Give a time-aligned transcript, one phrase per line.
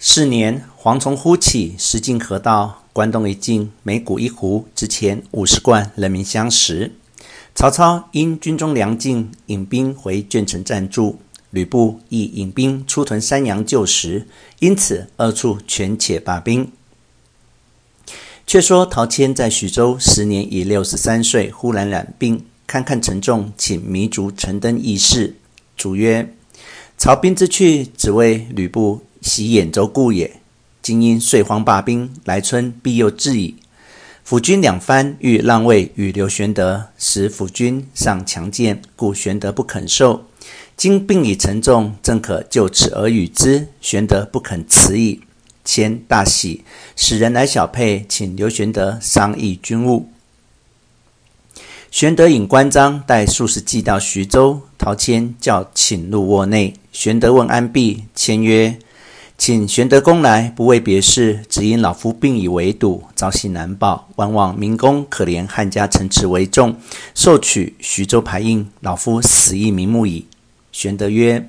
[0.00, 6.92] 是年，蝗虫忽起，石径河道，关东一境，每谷一斛，值钱五十贯，人民相食。
[7.52, 11.18] 曹操因军中粮尽，引兵回鄄城暂住。
[11.50, 14.28] 吕布亦引兵出屯山阳救时，
[14.60, 16.70] 因此二处权且罢兵。
[18.46, 25.34] 却说陶谦在徐州时年已六十三岁，忽然染病，堪堪沉重，请糜竺陈登议事。
[25.76, 26.32] 主曰
[26.96, 30.40] ：“曹兵之去，只为吕布。”袭兖州故也。
[30.80, 33.56] 今因遂荒罢兵，来春必又至矣。
[34.24, 40.24] 辅军两番欲让位与刘玄德，使辅军上强健，故玄德不肯受。
[40.76, 45.20] 今病已沉重，正可就此而与之，玄德不肯辞矣。
[45.64, 46.64] 谦大喜，
[46.96, 50.08] 使人来小沛，请刘玄德商议军务。
[51.90, 56.74] 玄德引关张带数十骑到徐州，陶谦叫请入卧内。
[56.92, 58.78] 玄德问安毕，谦曰。
[59.38, 66.76] 请玄德公来，不为别事，只因老夫病已围堵，朝夕难保，万望明公可怜汉家城池为重，
[67.14, 70.26] 授取徐州牌印，老夫死亦瞑目矣。
[70.72, 71.48] 玄德曰：“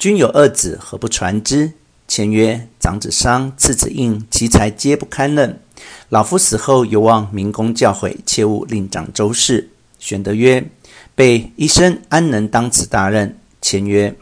[0.00, 1.72] 君有二子，何不传之？”
[2.08, 5.60] 谦曰：“长子商，次子应，其才皆不堪任。
[6.08, 10.68] 老夫死后，有望明公教诲，切勿令掌州事。”玄德曰
[11.14, 14.12] ：“备一生安能当此大任？”谦曰：“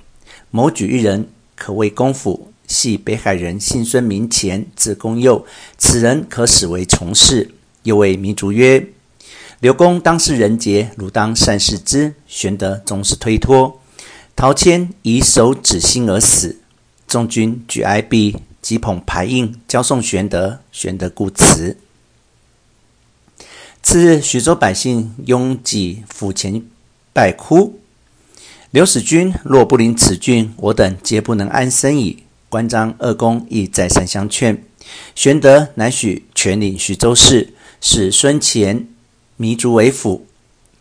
[0.53, 5.47] 谋举一人，可为公辅。”系北海人，姓孙，名虔，字公佑。
[5.79, 7.53] 此人可使为从事。
[7.83, 8.85] 又谓糜竺曰
[9.61, 13.81] ：“刘公当是人杰，汝当善事之。”玄德终是推脱。
[14.35, 16.59] 陶谦以手指心而死。
[17.07, 20.59] 众军举哀毕，即捧牌印交送玄德。
[20.73, 21.79] 玄德故辞。
[23.81, 26.61] 次日，徐州百姓拥挤府前
[27.13, 27.79] 拜哭。
[28.73, 32.25] 刘使君若不临此郡，我等皆不能安身矣。
[32.49, 34.63] 关张二公亦再三相劝，
[35.15, 38.87] 玄德乃许全领徐州事，使孙乾、
[39.39, 40.27] 糜竺为辅，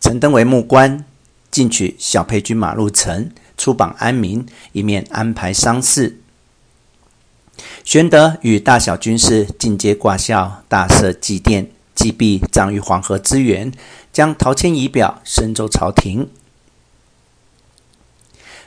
[0.00, 1.04] 陈登为幕官，
[1.50, 6.20] 进取小沛军马入城，出榜安民，一面安排丧事。
[7.82, 13.72] 玄德与大小军士进阶挂孝，大设祭奠，祭毕，葬于黄河之源，
[14.12, 16.28] 将陶谦仪表升奏朝廷。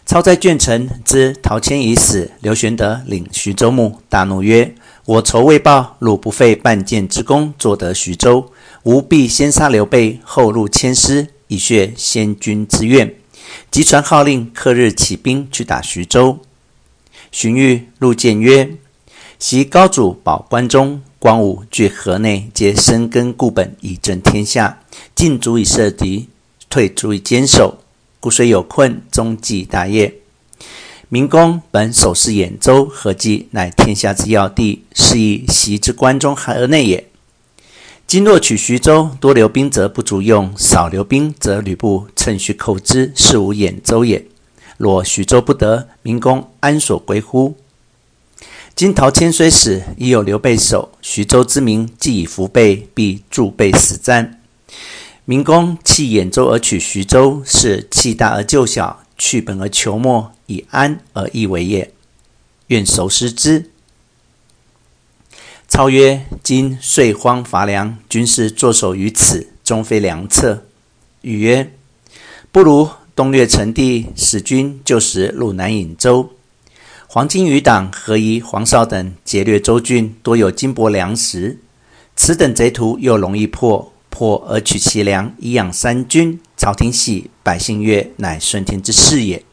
[0.09, 2.31] 操在鄄城，知陶谦已死。
[2.41, 4.73] 刘玄德领徐州牧，大怒曰
[5.05, 13.13] ：“我仇未报，汝不费半箭之功，坐得徐州，吾必先杀刘备，后入千师，以雪先君之怨。”
[13.69, 16.39] 即传号令，刻日起兵去打徐州。
[17.31, 18.77] 荀彧入见曰
[19.37, 24.79] ：“昔高祖保关中，光武据河内，皆深耕固本以正天下，
[25.13, 26.29] 进足以射敌，
[26.67, 27.77] 退足以坚守。”
[28.21, 30.15] 故虽有困，终继大业。
[31.07, 37.07] 明公本守势兖州，何计乃天下之要地，是以袭之关中而内也。
[38.05, 44.25] 今若取徐州，多留兵则不足用；少留兵则吕布趁虚扣之，是无兖州也。
[44.77, 47.55] 若徐州不得，明公安所归乎？
[48.75, 54.41] 今陶谦虽死，亦有刘备守徐州之民，既已服备，必助备死战。
[55.29, 61.93] 明公弃兖州而取徐州，是弃大而就小，去本而求末，以安而易为也。
[62.69, 63.69] 愿熟思之。
[65.67, 70.65] 操曰：“今岁荒乏粮，军士坐守于此，终非良策。”
[71.21, 71.73] 语曰
[72.51, 76.31] ：“不如东掠成地，使军就时入南郢州。
[77.05, 81.59] 黄巾余党何仪、黄绍等劫掠州郡，多有金帛粮食，
[82.15, 86.39] 此等贼徒又容易破。”破而取其粮，以养三军。
[86.57, 89.43] 朝廷喜，百姓悦，乃顺天之事也。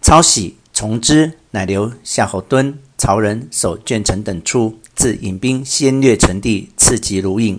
[0.00, 7.58] 操喜从之，乃留夏侯惇、曹仁守鄄城等处，自引兵先掠成地，次及鲁隐。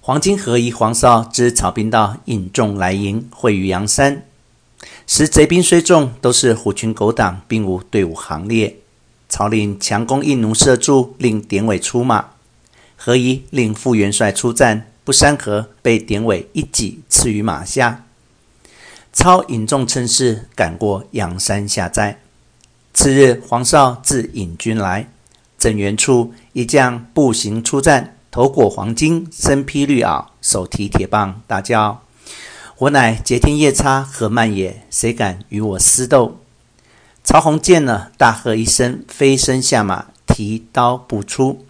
[0.00, 4.24] 黄巾、何仪、黄绍知曹兵到，引众来迎，会于阳山。
[5.06, 8.78] 时贼兵虽众，都是虎群狗党，并无队伍行列。
[9.28, 12.31] 曹令强弓硬弩射住，令典韦出马。
[13.04, 18.04] 何仪令副元帅出战，不三合，被典韦一戟刺于马下。
[19.12, 22.20] 操引众乘势赶过阳山下寨。
[22.94, 25.08] 次日，黄绍自引军来，
[25.58, 32.04] 正原处，一将步行出战，头裹黄巾，身披绿袄，手提铁棒，大叫
[32.78, 34.86] ：“我乃劫天夜叉何曼也！
[34.92, 36.38] 谁敢与我私斗？”
[37.24, 41.66] 曹洪见了，大喝一声，飞身下马，提刀步出。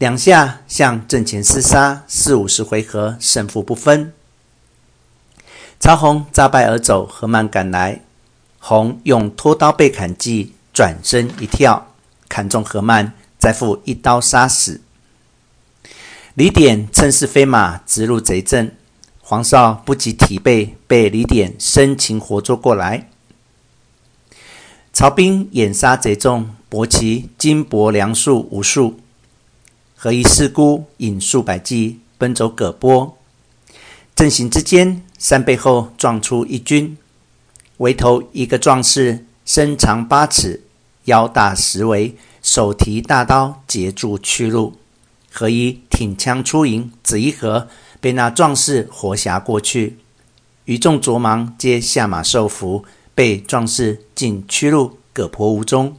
[0.00, 4.14] 两下向阵前厮杀，四五十回合，胜负不分。
[5.78, 8.00] 曹洪诈败而走，何曼赶来，
[8.58, 11.88] 洪用拖刀被砍计，转身一跳，
[12.30, 14.80] 砍中何曼，再复一刀杀死。
[16.32, 18.74] 李典趁势飞马直入贼阵，
[19.20, 23.10] 黄绍不及提备，被李典生擒活捉过来。
[24.94, 28.98] 曹兵掩杀贼众，搏其金帛粮粟无数。
[30.02, 33.18] 何以四姑引数百骑奔走葛波？
[34.16, 36.96] 阵行之间，山背后撞出一军。
[37.76, 40.62] 围头一个壮士，身长八尺，
[41.04, 44.72] 腰大十围，手提大刀，截住去路。
[45.30, 47.68] 何以挺枪出营，只一合，
[48.00, 49.98] 被那壮士活挟过去。
[50.64, 55.94] 余众卓忙，皆下马受俘，被壮士尽驱入葛坡屋中。